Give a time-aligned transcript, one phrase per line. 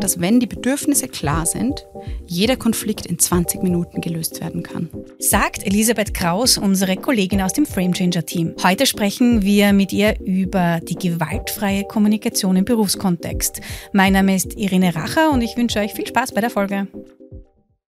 [0.00, 1.86] dass wenn die Bedürfnisse klar sind,
[2.26, 4.88] jeder Konflikt in 20 Minuten gelöst werden kann.
[5.18, 8.54] Sagt Elisabeth Kraus, unsere Kollegin aus dem Framechanger Team.
[8.62, 13.60] Heute sprechen wir mit ihr über die gewaltfreie Kommunikation im Berufskontext.
[13.92, 16.88] Mein Name ist Irene Racher und ich wünsche euch viel Spaß bei der Folge.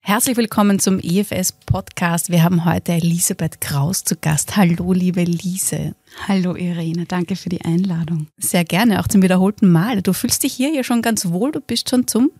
[0.06, 2.28] Herzlich willkommen zum EFS Podcast.
[2.28, 4.54] Wir haben heute Elisabeth Kraus zu Gast.
[4.54, 5.94] Hallo, liebe Lise.
[6.28, 7.06] Hallo, Irene.
[7.06, 8.26] Danke für die Einladung.
[8.36, 10.02] Sehr gerne, auch zum wiederholten Mal.
[10.02, 11.52] Du fühlst dich hier ja schon ganz wohl.
[11.52, 12.30] Du bist schon zum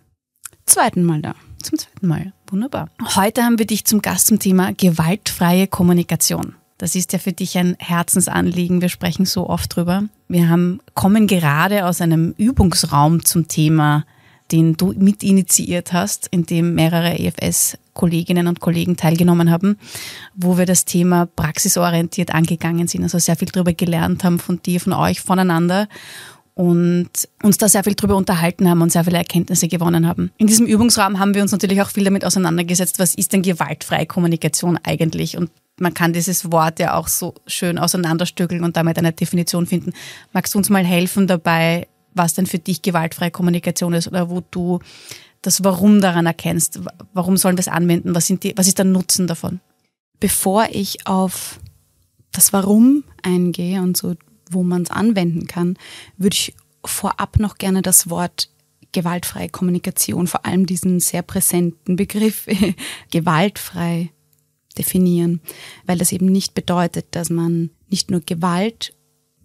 [0.66, 1.36] zweiten Mal da.
[1.62, 2.34] Zum zweiten Mal.
[2.50, 2.90] Wunderbar.
[3.16, 6.56] Heute haben wir dich zum Gast zum Thema gewaltfreie Kommunikation.
[6.76, 8.82] Das ist ja für dich ein Herzensanliegen.
[8.82, 10.04] Wir sprechen so oft drüber.
[10.28, 14.04] Wir haben, kommen gerade aus einem Übungsraum zum Thema
[14.52, 19.78] den du mitinitiiert hast, in dem mehrere EFS-Kolleginnen und Kollegen teilgenommen haben,
[20.34, 24.80] wo wir das Thema praxisorientiert angegangen sind, also sehr viel darüber gelernt haben von dir,
[24.80, 25.88] von euch, voneinander
[26.54, 27.10] und
[27.42, 30.30] uns da sehr viel darüber unterhalten haben und sehr viele Erkenntnisse gewonnen haben.
[30.36, 34.06] In diesem Übungsraum haben wir uns natürlich auch viel damit auseinandergesetzt, was ist denn gewaltfreie
[34.06, 39.12] Kommunikation eigentlich und man kann dieses Wort ja auch so schön auseinanderstückeln und damit eine
[39.12, 39.92] Definition finden.
[40.32, 44.42] Magst du uns mal helfen dabei, was denn für dich gewaltfreie Kommunikation ist oder wo
[44.50, 44.80] du
[45.42, 46.80] das Warum daran erkennst.
[47.12, 48.14] Warum sollen wir es anwenden?
[48.14, 49.60] Was, sind die, was ist der Nutzen davon?
[50.18, 51.60] Bevor ich auf
[52.32, 54.14] das Warum eingehe und so,
[54.50, 55.76] wo man es anwenden kann,
[56.16, 56.54] würde ich
[56.84, 58.48] vorab noch gerne das Wort
[58.92, 62.46] gewaltfreie Kommunikation, vor allem diesen sehr präsenten Begriff
[63.10, 64.10] gewaltfrei
[64.78, 65.40] definieren,
[65.86, 68.94] weil das eben nicht bedeutet, dass man nicht nur Gewalt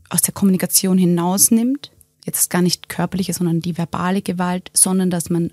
[0.10, 1.92] aus der Kommunikation hinausnimmt,
[2.26, 5.52] jetzt gar nicht körperliche, sondern die verbale Gewalt, sondern dass man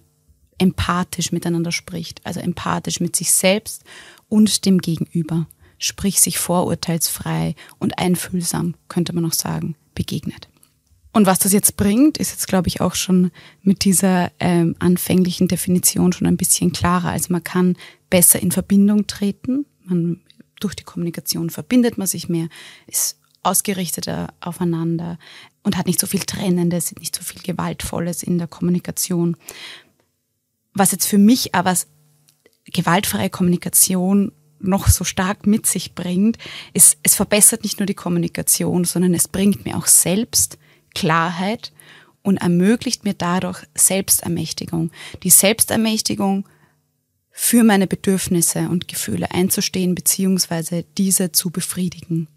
[0.58, 3.84] empathisch miteinander spricht, also empathisch mit sich selbst
[4.28, 5.46] und dem Gegenüber,
[5.78, 10.48] sprich sich vorurteilsfrei und einfühlsam, könnte man auch sagen, begegnet.
[11.12, 13.30] Und was das jetzt bringt, ist jetzt, glaube ich, auch schon
[13.62, 17.08] mit dieser ähm, anfänglichen Definition schon ein bisschen klarer.
[17.08, 17.76] Also man kann
[18.10, 20.20] besser in Verbindung treten, man,
[20.60, 22.48] durch die Kommunikation verbindet man sich mehr,
[22.86, 25.18] ist ausgerichteter aufeinander
[25.66, 29.36] und hat nicht so viel Trennendes, nicht so viel Gewaltvolles in der Kommunikation.
[30.74, 31.74] Was jetzt für mich aber
[32.66, 36.38] gewaltfreie Kommunikation noch so stark mit sich bringt,
[36.72, 40.56] ist, es verbessert nicht nur die Kommunikation, sondern es bringt mir auch selbst
[40.94, 41.72] Klarheit
[42.22, 44.92] und ermöglicht mir dadurch Selbstermächtigung.
[45.24, 46.48] Die Selbstermächtigung
[47.32, 52.28] für meine Bedürfnisse und Gefühle einzustehen, beziehungsweise diese zu befriedigen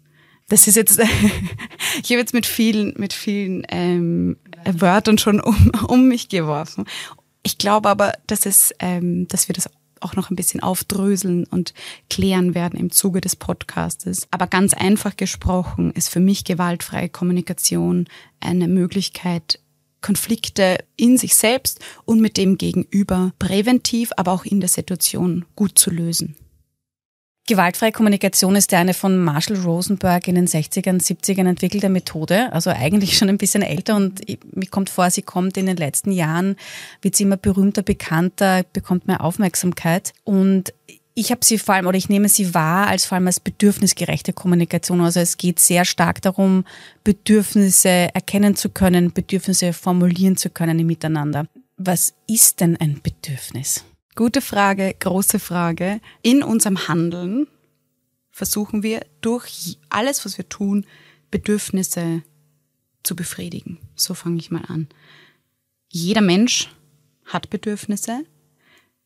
[0.50, 0.98] das ist jetzt,
[2.02, 6.84] ich habe jetzt mit vielen, mit vielen ähm, Wörtern schon um, um mich geworfen.
[7.42, 11.72] Ich glaube aber, dass es, ähm, dass wir das auch noch ein bisschen aufdröseln und
[12.08, 14.26] klären werden im Zuge des Podcastes.
[14.30, 18.06] Aber ganz einfach gesprochen ist für mich gewaltfreie Kommunikation
[18.40, 19.60] eine Möglichkeit,
[20.00, 25.78] Konflikte in sich selbst und mit dem Gegenüber präventiv, aber auch in der Situation gut
[25.78, 26.34] zu lösen.
[27.50, 32.70] Gewaltfreie Kommunikation ist ja eine von Marshall Rosenberg in den 60ern, 70ern entwickelte Methode, also
[32.70, 34.20] eigentlich schon ein bisschen älter und
[34.54, 36.54] mir kommt vor, sie kommt in den letzten Jahren,
[37.02, 40.72] wird sie immer berühmter, bekannter, bekommt mehr Aufmerksamkeit und
[41.14, 44.32] ich habe sie vor allem, oder ich nehme sie wahr als vor allem als bedürfnisgerechte
[44.32, 45.00] Kommunikation.
[45.00, 46.64] Also es geht sehr stark darum,
[47.02, 51.46] Bedürfnisse erkennen zu können, Bedürfnisse formulieren zu können im Miteinander.
[51.76, 53.84] Was ist denn ein Bedürfnis?
[54.16, 56.00] Gute Frage, große Frage.
[56.22, 57.46] In unserem Handeln
[58.30, 60.84] versuchen wir durch alles, was wir tun,
[61.30, 62.22] Bedürfnisse
[63.02, 63.78] zu befriedigen.
[63.94, 64.88] So fange ich mal an.
[65.88, 66.68] Jeder Mensch
[67.24, 68.24] hat Bedürfnisse.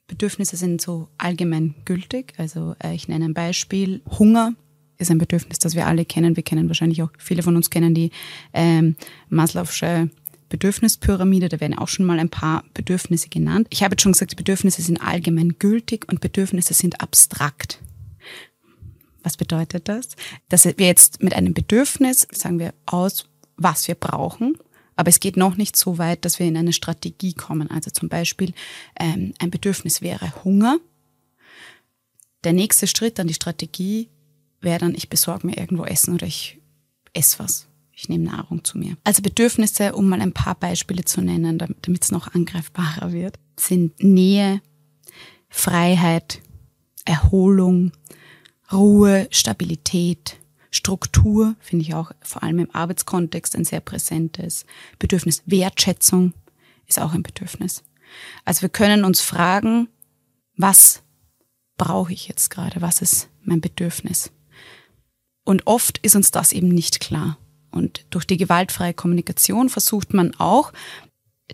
[0.07, 2.35] Bedürfnisse sind so allgemein gültig.
[2.39, 4.03] Also äh, ich nenne ein Beispiel.
[4.19, 4.55] Hunger
[4.99, 6.37] ist ein Bedürfnis, das wir alle kennen.
[6.37, 8.11] Wir kennen wahrscheinlich auch, viele von uns kennen die
[8.53, 8.97] ähm,
[9.31, 10.11] Maslow'sche
[10.49, 13.67] Bedürfnispyramide, da werden auch schon mal ein paar Bedürfnisse genannt.
[13.71, 17.81] Ich habe jetzt schon gesagt, Bedürfnisse sind allgemein gültig und Bedürfnisse sind abstrakt.
[19.23, 20.09] Was bedeutet das?
[20.49, 24.59] Dass wir jetzt mit einem Bedürfnis sagen wir aus, was wir brauchen,
[24.97, 27.71] aber es geht noch nicht so weit, dass wir in eine Strategie kommen.
[27.71, 28.53] Also zum Beispiel
[28.99, 30.79] ähm, ein Bedürfnis wäre Hunger.
[32.45, 34.09] Der nächste Schritt an die Strategie
[34.61, 36.59] wäre dann, ich besorge mir irgendwo Essen oder ich
[37.13, 38.97] esse was ich nehme Nahrung zu mir.
[39.05, 44.03] Also Bedürfnisse, um mal ein paar Beispiele zu nennen, damit es noch angreifbarer wird, sind
[44.03, 44.61] Nähe,
[45.49, 46.43] Freiheit,
[47.05, 47.93] Erholung,
[48.73, 50.39] Ruhe, Stabilität,
[50.71, 54.67] Struktur, finde ich auch vor allem im Arbeitskontext ein sehr präsentes
[54.99, 55.43] Bedürfnis.
[55.47, 56.35] Wertschätzung
[56.87, 57.85] ist auch ein Bedürfnis.
[58.45, 59.89] Also wir können uns fragen,
[60.57, 61.03] was
[61.77, 62.83] brauche ich jetzt gerade?
[62.83, 64.33] Was ist mein Bedürfnis?
[65.45, 67.39] Und oft ist uns das eben nicht klar.
[67.75, 70.73] Und durch die gewaltfreie Kommunikation versucht man auch,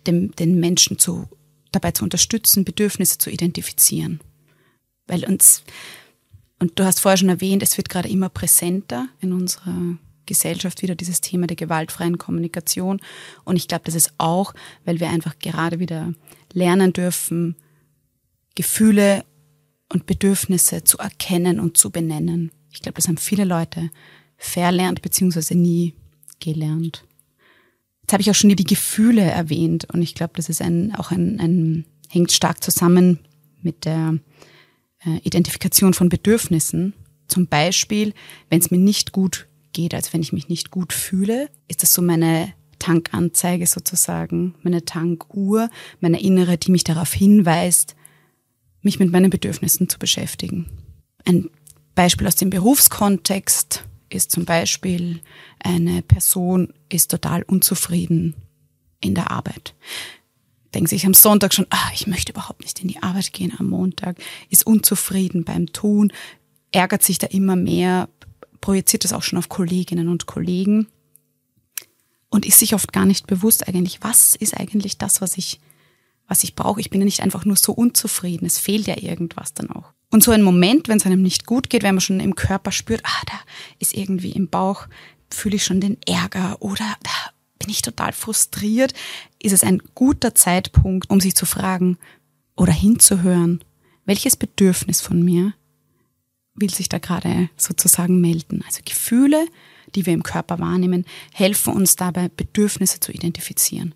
[0.06, 1.28] dem, den Menschen zu,
[1.72, 4.20] dabei zu unterstützen, Bedürfnisse zu identifizieren.
[5.06, 5.64] Weil uns,
[6.58, 9.96] und du hast vorher schon erwähnt, es wird gerade immer präsenter in unserer
[10.26, 13.00] Gesellschaft wieder dieses Thema der gewaltfreien Kommunikation.
[13.44, 16.14] Und ich glaube, das ist auch, weil wir einfach gerade wieder
[16.52, 17.56] lernen dürfen,
[18.54, 19.24] Gefühle
[19.92, 22.52] und Bedürfnisse zu erkennen und zu benennen.
[22.70, 23.90] Ich glaube, das haben viele Leute
[24.36, 25.94] verlernt beziehungsweise nie
[26.40, 27.04] gelernt.
[28.02, 31.10] Jetzt habe ich auch schon die Gefühle erwähnt und ich glaube, das ist ein, auch
[31.10, 33.20] ein, ein, hängt stark zusammen
[33.62, 34.18] mit der
[35.04, 36.94] äh, Identifikation von Bedürfnissen.
[37.28, 38.12] Zum Beispiel,
[38.48, 41.94] wenn es mir nicht gut geht, also wenn ich mich nicht gut fühle, ist das
[41.94, 45.70] so meine Tankanzeige sozusagen, meine Tankuhr,
[46.00, 47.94] meine innere, die mich darauf hinweist,
[48.82, 50.66] mich mit meinen Bedürfnissen zu beschäftigen.
[51.24, 51.50] Ein
[51.94, 55.20] Beispiel aus dem Berufskontext ist zum Beispiel,
[55.58, 58.34] eine Person ist total unzufrieden
[59.00, 59.74] in der Arbeit.
[60.74, 63.68] Denkt sich am Sonntag schon, ah, ich möchte überhaupt nicht in die Arbeit gehen am
[63.68, 64.18] Montag,
[64.50, 66.12] ist unzufrieden beim Tun,
[66.72, 68.08] ärgert sich da immer mehr,
[68.60, 70.86] projiziert das auch schon auf Kolleginnen und Kollegen
[72.28, 75.60] und ist sich oft gar nicht bewusst eigentlich, was ist eigentlich das, was ich
[76.30, 76.80] was ich brauche.
[76.80, 78.46] Ich bin ja nicht einfach nur so unzufrieden.
[78.46, 79.92] Es fehlt ja irgendwas dann auch.
[80.10, 82.72] Und so ein Moment, wenn es einem nicht gut geht, wenn man schon im Körper
[82.72, 83.40] spürt, ah, da
[83.78, 84.86] ist irgendwie im Bauch,
[85.30, 88.92] fühle ich schon den Ärger oder da bin ich total frustriert,
[89.38, 91.98] ist es ein guter Zeitpunkt, um sich zu fragen
[92.56, 93.62] oder hinzuhören,
[94.04, 95.54] welches Bedürfnis von mir
[96.54, 98.64] will sich da gerade sozusagen melden.
[98.66, 99.46] Also Gefühle,
[99.94, 103.94] die wir im Körper wahrnehmen, helfen uns dabei, Bedürfnisse zu identifizieren.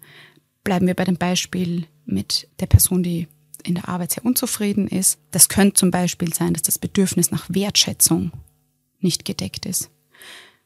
[0.62, 3.28] Bleiben wir bei dem Beispiel mit der Person, die
[3.64, 5.19] in der Arbeit sehr unzufrieden ist.
[5.31, 8.32] Das könnte zum Beispiel sein, dass das Bedürfnis nach Wertschätzung
[9.00, 9.90] nicht gedeckt ist.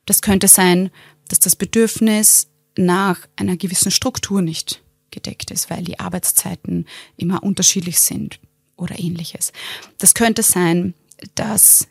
[0.06, 0.90] Das könnte sein,
[1.28, 6.86] dass das Bedürfnis nach einer gewissen Struktur nicht gedeckt ist, weil die Arbeitszeiten
[7.16, 8.40] immer unterschiedlich sind
[8.76, 9.52] oder ähnliches.
[9.98, 10.94] Das könnte sein,
[11.34, 11.88] dass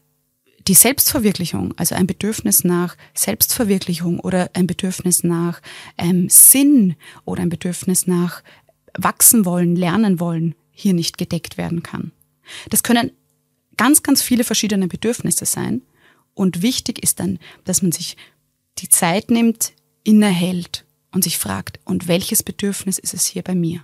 [0.67, 5.61] die Selbstverwirklichung, also ein Bedürfnis nach Selbstverwirklichung oder ein Bedürfnis nach
[5.97, 6.95] ähm, Sinn
[7.25, 8.43] oder ein Bedürfnis nach
[8.97, 12.11] wachsen wollen, lernen wollen, hier nicht gedeckt werden kann.
[12.69, 13.11] Das können
[13.77, 15.81] ganz, ganz viele verschiedene Bedürfnisse sein.
[16.35, 18.15] Und wichtig ist dann, dass man sich
[18.77, 23.81] die Zeit nimmt, innehält und sich fragt, und welches Bedürfnis ist es hier bei mir?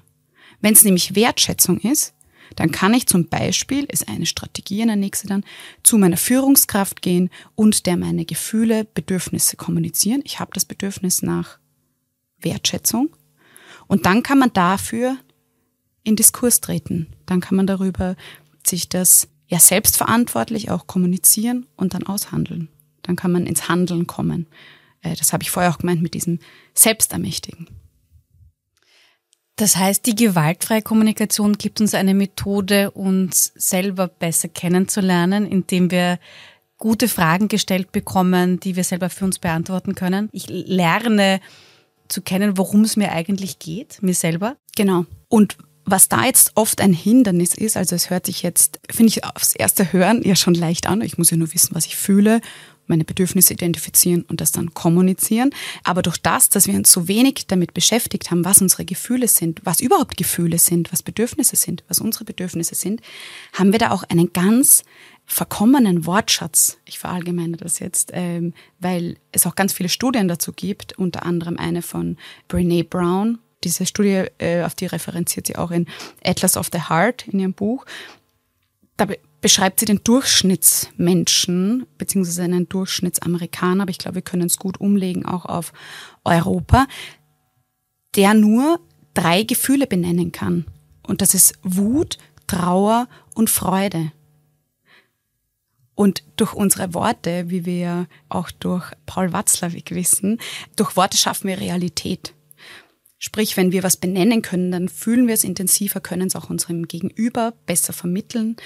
[0.62, 2.14] Wenn es nämlich Wertschätzung ist,
[2.56, 5.44] dann kann ich zum Beispiel, ist eine Strategie eine nächste dann,
[5.82, 10.22] zu meiner Führungskraft gehen und der meine Gefühle, Bedürfnisse kommunizieren.
[10.26, 11.58] Ich habe das Bedürfnis nach
[12.40, 13.10] Wertschätzung
[13.88, 15.18] und dann kann man dafür
[16.04, 17.08] in Diskurs treten.
[17.26, 18.16] Dann kann man darüber
[18.66, 22.70] sich das ja selbstverantwortlich auch kommunizieren und dann aushandeln.
[23.04, 24.48] Dann kann man ins Handeln kommen.
[25.02, 26.40] Äh, das habe ich vorher auch gemeint mit diesem
[26.74, 27.68] Selbstermächtigen.
[29.56, 36.18] Das heißt, die gewaltfreie Kommunikation gibt uns eine Methode, uns selber besser kennenzulernen, indem wir
[36.78, 40.30] gute Fragen gestellt bekommen, die wir selber für uns beantworten können.
[40.32, 41.40] Ich lerne
[42.08, 44.58] zu kennen, worum es mir eigentlich geht, mir selber.
[44.76, 45.06] Genau.
[45.30, 49.24] Und was da jetzt oft ein Hindernis ist, also es hört sich jetzt, finde ich,
[49.24, 51.02] aufs erste Hören ja schon leicht an.
[51.02, 52.42] Ich muss ja nur wissen, was ich fühle,
[52.88, 55.52] meine Bedürfnisse identifizieren und das dann kommunizieren.
[55.84, 59.62] Aber durch das, dass wir uns so wenig damit beschäftigt haben, was unsere Gefühle sind,
[59.64, 63.02] was überhaupt Gefühle sind, was Bedürfnisse sind, was unsere Bedürfnisse sind,
[63.54, 64.84] haben wir da auch einen ganz
[65.26, 70.98] verkommenen Wortschatz, ich verallgemeine das jetzt, ähm, weil es auch ganz viele Studien dazu gibt,
[70.98, 72.18] unter anderem eine von
[72.50, 73.40] Brene Brown.
[73.64, 75.88] Diese Studie, äh, auf die referenziert sie auch in
[76.24, 77.86] Atlas of the Heart in ihrem Buch.
[78.98, 79.08] Da
[79.42, 85.26] beschreibt sie den Durchschnittsmenschen, beziehungsweise einen Durchschnittsamerikaner, aber ich glaube, wir können es gut umlegen
[85.26, 85.74] auch auf
[86.24, 86.88] Europa,
[88.16, 88.80] der nur
[89.14, 90.66] drei Gefühle benennen kann.
[91.06, 92.18] Und das ist Wut,
[92.48, 94.12] Trauer und Freude.
[95.96, 100.40] Und durch unsere Worte, wie wir auch durch Paul Watzlawick wissen,
[100.76, 102.34] durch Worte schaffen wir Realität.
[103.26, 106.90] Sprich, wenn wir was benennen können, dann fühlen wir es intensiver, können es auch unserem
[106.90, 108.58] Gegenüber besser vermitteln.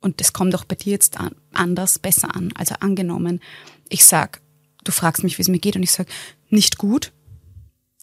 [0.00, 2.50] Und das kommt auch bei dir jetzt an, anders, besser an.
[2.54, 3.40] Also angenommen,
[3.90, 4.40] ich sag,
[4.84, 6.08] du fragst mich, wie es mir geht, und ich sag,
[6.48, 7.12] nicht gut,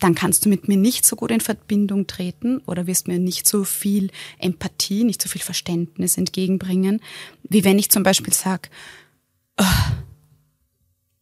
[0.02, 3.48] dann kannst du mit mir nicht so gut in Verbindung treten oder wirst mir nicht
[3.48, 7.02] so viel Empathie, nicht so viel Verständnis entgegenbringen,
[7.42, 8.70] wie wenn ich zum Beispiel sage,
[9.60, 9.66] oh,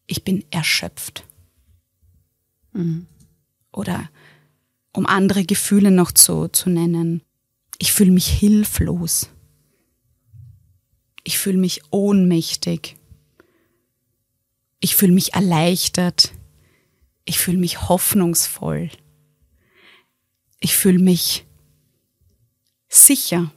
[0.05, 1.23] ich bin erschöpft.
[2.73, 3.05] Mhm.
[3.71, 4.09] Oder
[4.93, 7.21] um andere Gefühle noch zu, zu nennen,
[7.77, 9.29] ich fühle mich hilflos.
[11.23, 12.95] Ich fühle mich ohnmächtig.
[14.79, 16.33] Ich fühle mich erleichtert
[17.25, 18.89] ich fühle mich hoffnungsvoll.
[20.59, 21.45] Ich fühle mich
[22.89, 23.51] sicher.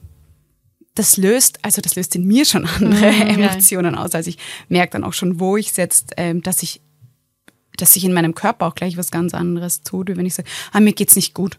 [0.93, 4.15] Das löst, also das löst in mir schon andere mhm, Emotionen aus.
[4.15, 4.37] Also ich
[4.69, 6.81] merke dann auch schon, wo ich jetzt, ähm, dass ich,
[7.77, 10.49] dass sich in meinem Körper auch gleich was ganz anderes tut, wie wenn ich sage,
[10.71, 11.57] ah, mir geht's nicht gut.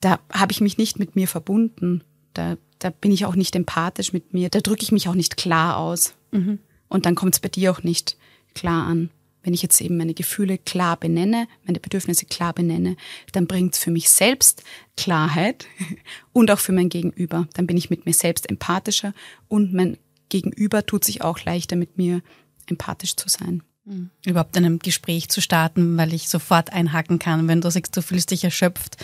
[0.00, 2.02] Da habe ich mich nicht mit mir verbunden.
[2.34, 4.48] Da, da bin ich auch nicht empathisch mit mir.
[4.48, 6.14] Da drücke ich mich auch nicht klar aus.
[6.30, 6.58] Mhm.
[6.88, 8.16] Und dann kommt es bei dir auch nicht
[8.54, 9.10] klar an.
[9.42, 12.96] Wenn ich jetzt eben meine Gefühle klar benenne, meine Bedürfnisse klar benenne,
[13.32, 14.62] dann bringt es für mich selbst
[14.96, 15.66] Klarheit
[16.32, 17.48] und auch für mein Gegenüber.
[17.54, 19.14] Dann bin ich mit mir selbst empathischer
[19.48, 19.96] und mein
[20.28, 22.20] Gegenüber tut sich auch leichter mit mir
[22.66, 23.62] empathisch zu sein.
[23.88, 24.10] Mhm.
[24.26, 27.48] überhaupt in einem Gespräch zu starten, weil ich sofort einhaken kann.
[27.48, 28.98] Wenn du sagst, du fühlst dich erschöpft,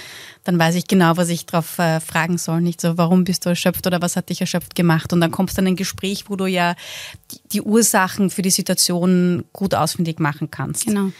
[0.45, 2.61] dann weiß ich genau, was ich darauf äh, fragen soll.
[2.61, 5.15] Nicht so, warum bist du erschöpft oder was hat dich erschöpft gemacht?
[5.15, 6.75] Und dann kommst du in ein Gespräch, wo du ja
[7.31, 10.85] die, die Ursachen für die Situation gut ausfindig machen kannst.
[10.85, 11.13] Genau.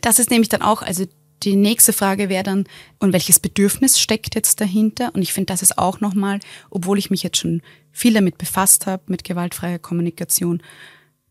[0.00, 1.06] Das ist nämlich dann auch, also
[1.42, 2.66] die nächste Frage wäre dann,
[3.00, 5.10] und welches Bedürfnis steckt jetzt dahinter?
[5.12, 6.38] Und ich finde, das ist auch nochmal,
[6.70, 10.62] obwohl ich mich jetzt schon viel damit befasst habe, mit gewaltfreier Kommunikation,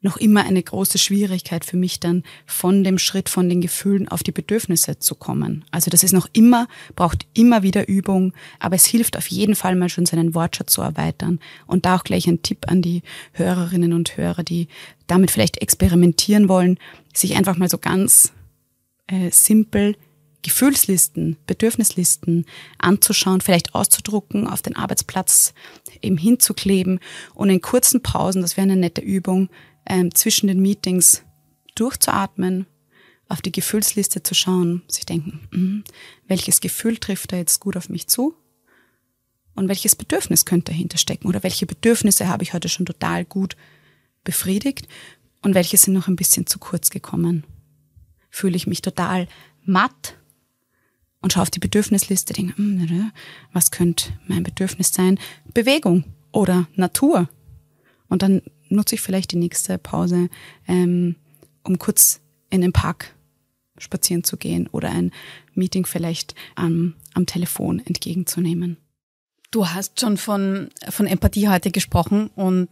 [0.04, 4.22] noch immer eine große Schwierigkeit für mich dann von dem Schritt von den Gefühlen auf
[4.22, 5.66] die Bedürfnisse zu kommen.
[5.72, 9.76] Also das ist noch immer, braucht immer wieder Übung, aber es hilft auf jeden Fall
[9.76, 11.40] mal schon seinen Wortschatz zu erweitern.
[11.66, 14.68] Und da auch gleich ein Tipp an die Hörerinnen und Hörer, die
[15.08, 16.78] damit vielleicht experimentieren wollen,
[17.14, 18.34] sich einfach mal so ganz
[19.08, 19.96] äh, simpel
[20.44, 22.46] Gefühlslisten, Bedürfnislisten
[22.78, 25.54] anzuschauen, vielleicht auszudrucken, auf den Arbeitsplatz
[26.02, 27.00] eben hinzukleben
[27.34, 29.50] und in kurzen Pausen, das wäre eine nette Übung,
[29.86, 31.24] ähm, zwischen den Meetings
[31.76, 32.68] durchzuatmen,
[33.28, 35.84] auf die Gefühlsliste zu schauen, sich denken, mh,
[36.28, 38.36] welches Gefühl trifft da jetzt gut auf mich zu
[39.56, 43.56] und welches Bedürfnis könnte dahinter stecken oder welche Bedürfnisse habe ich heute schon total gut
[44.24, 44.88] befriedigt
[45.42, 47.44] und welche sind noch ein bisschen zu kurz gekommen.
[48.30, 49.28] Fühle ich mich total
[49.64, 50.18] matt
[51.22, 53.12] und schaue auf die Bedürfnisliste, denke, mh,
[53.52, 55.20] was könnte mein Bedürfnis sein?
[55.54, 57.30] Bewegung oder Natur.
[58.10, 58.42] Und dann
[58.76, 60.30] nutze ich vielleicht die nächste Pause,
[60.68, 61.16] ähm,
[61.64, 63.14] um kurz in den Park
[63.78, 65.12] spazieren zu gehen oder ein
[65.54, 68.78] Meeting vielleicht am, am Telefon entgegenzunehmen.
[69.52, 72.70] Du hast schon von, von Empathie heute gesprochen und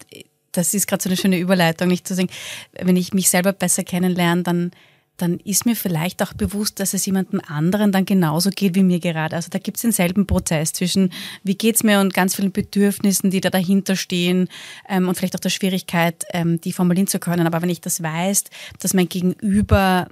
[0.51, 2.29] das ist gerade so eine schöne Überleitung, nicht zu sagen,
[2.74, 4.72] wenn ich mich selber besser kennenlerne, dann
[5.21, 8.99] dann ist mir vielleicht auch bewusst, dass es jemandem anderen dann genauso geht wie mir
[8.99, 9.35] gerade.
[9.35, 11.11] Also da gibt es denselben Prozess zwischen,
[11.43, 14.49] wie geht's mir und ganz vielen Bedürfnissen, die da dahinter stehen
[14.89, 17.47] ähm, und vielleicht auch der Schwierigkeit, ähm, die formulieren zu können.
[17.47, 18.45] Aber wenn ich das weiß,
[18.79, 20.07] dass mein Gegenüber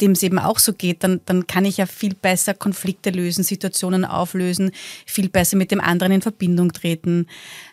[0.00, 3.44] dem es eben auch so geht, dann, dann kann ich ja viel besser Konflikte lösen,
[3.44, 4.70] Situationen auflösen,
[5.06, 7.26] viel besser mit dem anderen in Verbindung treten.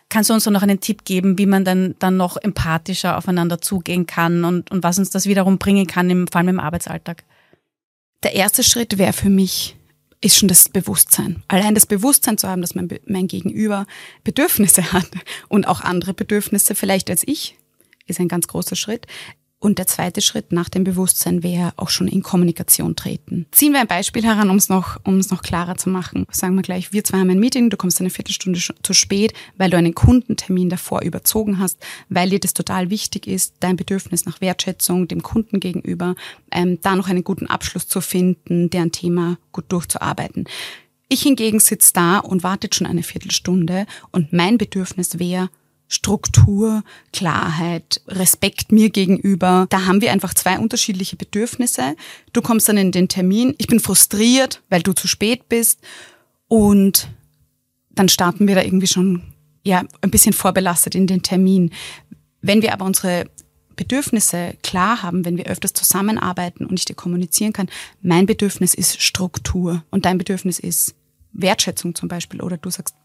[0.10, 4.06] Kannst du uns noch einen Tipp geben, wie man dann, dann noch empathischer aufeinander zugehen
[4.06, 7.24] kann und, und was uns das wiederum bringen kann, im, vor allem im Arbeitsalltag?
[8.24, 9.76] Der erste Schritt wäre für mich,
[10.22, 11.44] ist schon das Bewusstsein.
[11.48, 13.86] Allein das Bewusstsein zu haben, dass mein, mein Gegenüber
[14.24, 15.10] Bedürfnisse hat
[15.50, 17.58] und auch andere Bedürfnisse vielleicht als ich,
[18.08, 19.08] ist ein ganz großer Schritt.
[19.66, 23.48] Und der zweite Schritt nach dem Bewusstsein wäre auch schon in Kommunikation treten.
[23.50, 26.28] Ziehen wir ein Beispiel heran, um es noch, um es noch klarer zu machen.
[26.30, 29.72] Sagen wir gleich, wir zwei haben ein Meeting, du kommst eine Viertelstunde zu spät, weil
[29.72, 31.80] du einen Kundentermin davor überzogen hast,
[32.10, 36.14] weil dir das total wichtig ist, dein Bedürfnis nach Wertschätzung dem Kunden gegenüber,
[36.52, 40.44] ähm, da noch einen guten Abschluss zu finden, deren Thema gut durchzuarbeiten.
[41.10, 45.50] Ich hingegen sitze da und wartet schon eine Viertelstunde und mein Bedürfnis wäre,
[45.88, 49.68] Struktur, Klarheit, Respekt mir gegenüber.
[49.70, 51.96] Da haben wir einfach zwei unterschiedliche Bedürfnisse.
[52.34, 55.80] Du kommst dann in den Termin, ich bin frustriert, weil du zu spät bist
[56.48, 57.10] und
[57.92, 59.24] dann starten wir da irgendwie schon
[59.64, 61.72] ja ein bisschen vorbelastet in den Termin.
[62.42, 63.26] Wenn wir aber unsere
[63.76, 67.70] Bedürfnisse klar haben, wenn wir öfters zusammenarbeiten und ich dir kommunizieren kann,
[68.02, 70.96] mein Bedürfnis ist Struktur und dein Bedürfnis ist
[71.34, 72.96] Wertschätzung zum Beispiel oder du sagst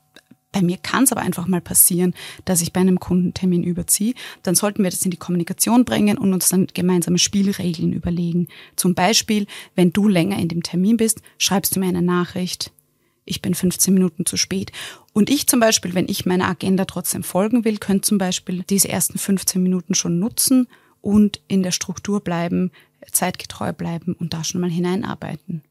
[0.53, 2.15] bei mir kann es aber einfach mal passieren,
[2.45, 4.15] dass ich bei einem Kundentermin überziehe.
[4.43, 8.49] Dann sollten wir das in die Kommunikation bringen und uns dann gemeinsame Spielregeln überlegen.
[8.77, 12.73] Zum Beispiel, wenn du länger in dem Termin bist, schreibst du mir eine Nachricht.
[13.25, 14.73] Ich bin 15 Minuten zu spät.
[15.13, 18.89] Und ich zum Beispiel, wenn ich meiner Agenda trotzdem folgen will, könnte zum Beispiel diese
[18.89, 20.67] ersten 15 Minuten schon nutzen
[21.01, 22.73] und in der Struktur bleiben,
[23.13, 25.63] zeitgetreu bleiben und da schon mal hineinarbeiten.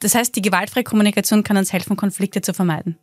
[0.00, 2.98] Das heißt, die gewaltfreie Kommunikation kann uns helfen, Konflikte zu vermeiden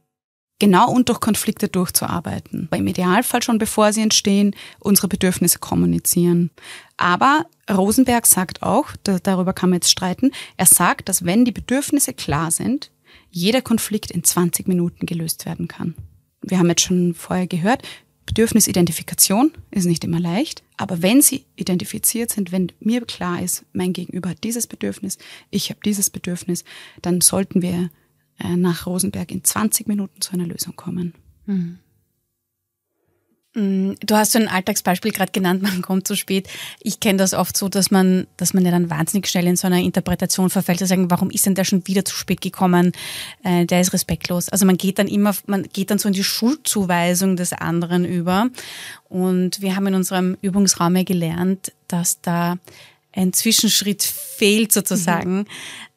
[0.65, 2.69] genau und durch Konflikte durchzuarbeiten.
[2.71, 6.51] Im Idealfall schon bevor sie entstehen, unsere Bedürfnisse kommunizieren.
[6.97, 12.13] Aber Rosenberg sagt auch, darüber kann man jetzt streiten, er sagt, dass wenn die Bedürfnisse
[12.13, 12.91] klar sind,
[13.31, 15.95] jeder Konflikt in 20 Minuten gelöst werden kann.
[16.41, 17.83] Wir haben jetzt schon vorher gehört,
[18.25, 23.91] Bedürfnisidentifikation ist nicht immer leicht, aber wenn sie identifiziert sind, wenn mir klar ist, mein
[23.91, 25.17] Gegenüber hat dieses Bedürfnis,
[25.49, 26.63] ich habe dieses Bedürfnis,
[27.01, 27.89] dann sollten wir
[28.39, 31.13] äh, nach Rosenberg in 20 Minuten zu einer Lösung kommen.
[31.45, 31.79] Mhm.
[33.55, 36.47] Mm, du hast so ein Alltagsbeispiel gerade genannt, man kommt zu spät.
[36.79, 39.67] Ich kenne das oft so, dass man, dass man ja dann wahnsinnig schnell in so
[39.67, 42.91] einer Interpretation verfällt, zu sagen, warum ist denn der schon wieder zu spät gekommen?
[43.43, 44.49] Äh, der ist respektlos.
[44.49, 48.49] Also man geht dann immer, man geht dann so in die Schuldzuweisung des anderen über.
[49.09, 52.57] Und wir haben in unserem Übungsraum ja gelernt, dass da
[53.15, 55.39] ein Zwischenschritt fehlt sozusagen.
[55.39, 55.45] Mhm.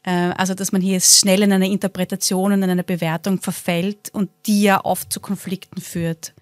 [0.07, 4.31] Äh, also dass man hier schnell in eine Interpretation und in eine Bewertung verfällt und
[4.47, 6.33] die ja oft zu Konflikten führt.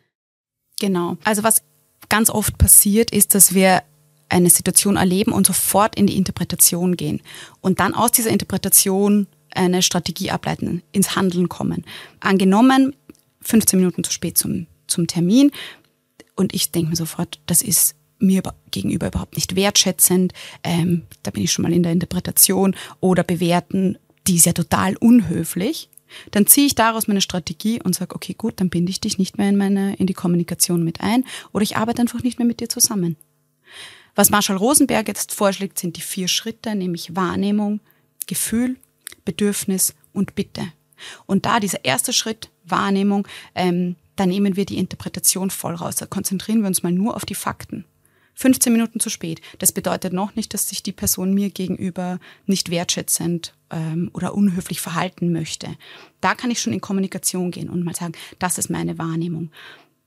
[0.78, 1.16] Genau.
[1.24, 1.62] Also was
[2.08, 3.82] ganz oft passiert, ist, dass wir
[4.28, 7.20] eine Situation erleben und sofort in die Interpretation gehen
[7.60, 11.84] und dann aus dieser Interpretation eine Strategie ableiten, ins Handeln kommen.
[12.20, 12.94] Angenommen,
[13.42, 15.52] 15 Minuten zu spät zum, zum Termin
[16.36, 21.42] und ich denke mir sofort, das ist mir gegenüber überhaupt nicht wertschätzend, ähm, da bin
[21.42, 25.88] ich schon mal in der Interpretation oder bewerten, die ist ja total unhöflich
[26.30, 29.38] dann ziehe ich daraus meine Strategie und sage, okay, gut, dann binde ich dich nicht
[29.38, 32.60] mehr in meine, in die Kommunikation mit ein oder ich arbeite einfach nicht mehr mit
[32.60, 33.16] dir zusammen.
[34.14, 37.80] Was Marshall Rosenberg jetzt vorschlägt, sind die vier Schritte, nämlich Wahrnehmung,
[38.26, 38.76] Gefühl,
[39.24, 40.62] Bedürfnis und Bitte.
[41.26, 45.96] Und da dieser erste Schritt, Wahrnehmung, ähm, da nehmen wir die Interpretation voll raus.
[45.96, 47.84] Da konzentrieren wir uns mal nur auf die Fakten.
[48.34, 49.40] 15 Minuten zu spät.
[49.58, 54.80] Das bedeutet noch nicht, dass sich die Person mir gegenüber nicht wertschätzend ähm, oder unhöflich
[54.80, 55.68] verhalten möchte.
[56.20, 59.50] Da kann ich schon in Kommunikation gehen und mal sagen, das ist meine Wahrnehmung.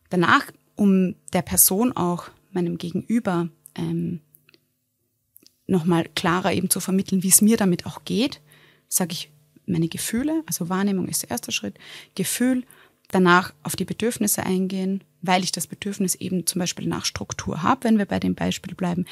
[0.09, 4.21] Danach, um der Person auch, meinem Gegenüber, ähm,
[5.67, 8.41] nochmal klarer eben zu vermitteln, wie es mir damit auch geht,
[8.87, 9.29] sage ich
[9.65, 11.77] meine Gefühle, also Wahrnehmung ist der erste Schritt,
[12.15, 12.63] Gefühl,
[13.09, 17.83] danach auf die Bedürfnisse eingehen, weil ich das Bedürfnis eben zum Beispiel nach Struktur habe,
[17.83, 19.05] wenn wir bei dem Beispiel bleiben.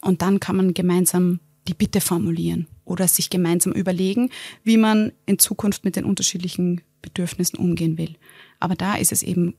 [0.00, 4.30] Und dann kann man gemeinsam die Bitte formulieren oder sich gemeinsam überlegen,
[4.64, 8.16] wie man in Zukunft mit den unterschiedlichen Bedürfnissen umgehen will.
[8.58, 9.54] Aber da ist es eben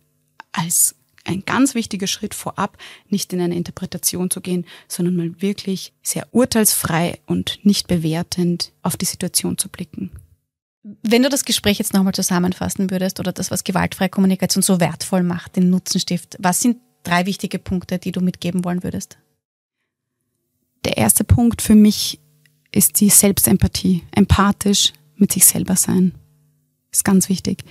[0.52, 5.94] als ein ganz wichtiger Schritt vorab, nicht in eine Interpretation zu gehen, sondern mal wirklich
[6.02, 10.12] sehr urteilsfrei und nicht bewertend auf die Situation zu blicken.
[10.84, 15.24] Wenn du das Gespräch jetzt nochmal zusammenfassen würdest oder das, was gewaltfreie Kommunikation so wertvoll
[15.24, 19.18] macht, den Nutzenstift, was sind drei wichtige Punkte, die du mitgeben wollen würdest?
[20.84, 22.20] Der erste Punkt für mich
[22.74, 24.04] ist die Selbstempathie.
[24.12, 26.14] Empathisch mit sich selber sein.
[26.92, 27.64] Ist ganz wichtig.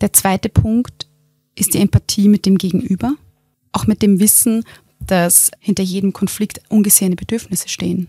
[0.00, 1.06] Der zweite Punkt
[1.54, 3.14] ist die Empathie mit dem Gegenüber.
[3.72, 4.64] Auch mit dem Wissen,
[5.00, 8.08] dass hinter jedem Konflikt ungesehene Bedürfnisse stehen.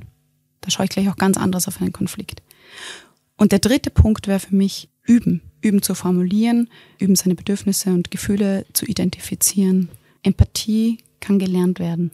[0.61, 2.41] Da schaue ich gleich auch ganz anders auf einen Konflikt.
[3.38, 5.41] Und der dritte Punkt wäre für mich üben.
[5.62, 6.69] Üben zu formulieren,
[7.00, 9.89] üben seine Bedürfnisse und Gefühle zu identifizieren.
[10.24, 12.12] Empathie kann gelernt werden.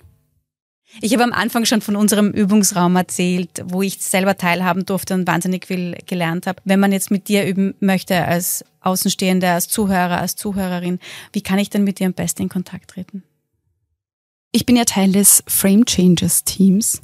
[0.99, 5.25] Ich habe am Anfang schon von unserem Übungsraum erzählt, wo ich selber teilhaben durfte und
[5.25, 6.61] wahnsinnig viel gelernt habe.
[6.65, 10.99] Wenn man jetzt mit dir üben möchte als Außenstehender, als Zuhörer, als Zuhörerin,
[11.31, 13.23] wie kann ich denn mit dir am besten in Kontakt treten?
[14.51, 17.01] Ich bin ja Teil des Frame Changes Teams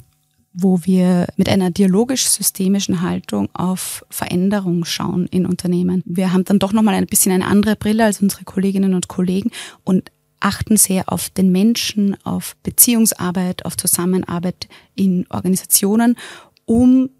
[0.52, 6.02] wo wir mit einer dialogisch-systemischen Haltung auf Veränderung schauen in Unternehmen.
[6.06, 9.50] Wir haben dann doch nochmal ein bisschen eine andere Brille als unsere Kolleginnen und Kollegen
[9.84, 16.16] und achten sehr auf den Menschen, auf Beziehungsarbeit, auf Zusammenarbeit in Organisationen,
[16.64, 17.10] um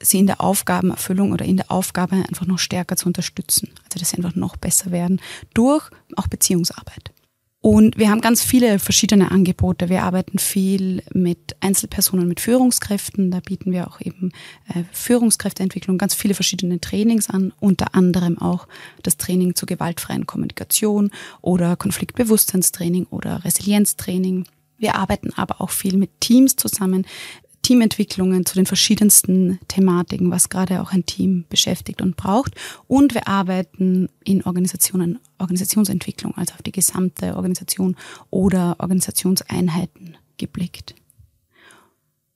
[0.00, 3.70] sie in der Aufgabenerfüllung oder in der Aufgabe einfach noch stärker zu unterstützen.
[3.84, 5.20] Also dass sie einfach noch besser werden
[5.54, 7.12] durch auch Beziehungsarbeit.
[7.60, 9.88] Und wir haben ganz viele verschiedene Angebote.
[9.88, 13.32] Wir arbeiten viel mit Einzelpersonen, mit Führungskräften.
[13.32, 14.30] Da bieten wir auch eben
[14.68, 18.68] äh, Führungskräfteentwicklung, ganz viele verschiedene Trainings an, unter anderem auch
[19.02, 24.44] das Training zur gewaltfreien Kommunikation oder Konfliktbewusstseinstraining oder Resilienztraining.
[24.76, 27.06] Wir arbeiten aber auch viel mit Teams zusammen,
[27.62, 32.54] Teamentwicklungen zu den verschiedensten Thematiken, was gerade auch ein Team beschäftigt und braucht.
[32.86, 37.96] Und wir arbeiten in Organisationen, Organisationsentwicklung, also auf die gesamte Organisation
[38.30, 40.94] oder Organisationseinheiten geblickt.